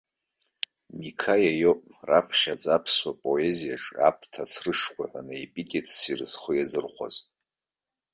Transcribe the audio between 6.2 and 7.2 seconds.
зхы иазырхәаз.